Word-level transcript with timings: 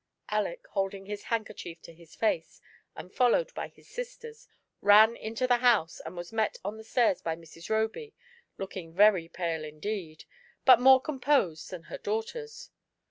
Aleck, 0.29 0.65
holding 0.71 1.05
his 1.05 1.25
handkerchief 1.25 1.79
to 1.83 1.93
his 1.93 2.15
face, 2.15 2.59
and 2.95 3.13
followed 3.13 3.53
by 3.53 3.67
his 3.67 3.87
sisters, 3.87 4.47
ran 4.81 5.15
into 5.15 5.45
the 5.45 5.57
house, 5.57 5.99
and 6.03 6.17
was 6.17 6.33
met 6.33 6.57
on 6.65 6.77
the 6.77 6.83
stairs 6.83 7.21
by 7.21 7.35
Mrs. 7.35 7.69
Roby, 7.69 8.15
looking 8.57 8.95
very 8.95 9.29
pale, 9.29 9.63
indeed, 9.63 10.23
but 10.65 10.79
more 10.81 10.99
composed 11.01 11.69
than 11.69 11.83
her 11.83 11.99
daughters. 11.99 12.71